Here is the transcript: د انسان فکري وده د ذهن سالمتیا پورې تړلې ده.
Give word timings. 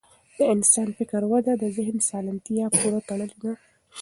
د 0.37 0.39
انسان 0.55 0.87
فکري 0.97 1.27
وده 1.31 1.53
د 1.57 1.63
ذهن 1.77 1.97
سالمتیا 2.09 2.65
پورې 2.77 2.99
تړلې 3.07 3.37
ده. 3.43 3.51